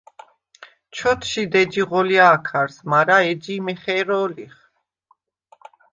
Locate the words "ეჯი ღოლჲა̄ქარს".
1.61-2.77